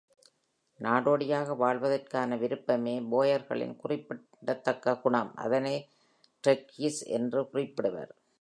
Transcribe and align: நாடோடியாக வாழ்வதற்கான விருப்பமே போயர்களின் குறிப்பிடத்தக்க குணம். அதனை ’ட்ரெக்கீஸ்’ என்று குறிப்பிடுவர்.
நாடோடியாக 0.79 1.55
வாழ்வதற்கான 1.55 2.37
விருப்பமே 2.37 2.95
போயர்களின் 3.11 3.75
குறிப்பிடத்தக்க 3.75 4.97
குணம். 4.97 5.31
அதனை 5.37 5.75
’ட்ரெக்கீஸ்’ 6.43 7.01
என்று 7.17 7.41
குறிப்பிடுவர். 7.51 8.11